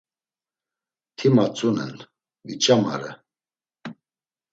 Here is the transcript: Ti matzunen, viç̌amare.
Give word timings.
Ti 1.17 1.27
matzunen, 1.35 1.95
viç̌amare. 2.45 3.11